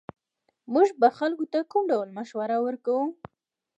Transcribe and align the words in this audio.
موږ 0.73 0.87
به 0.99 1.07
خلکو 1.17 1.45
ته 1.51 1.59
کوم 1.71 1.83
ډول 1.91 2.09
مشوره 2.17 2.57
ورکوو 2.65 3.05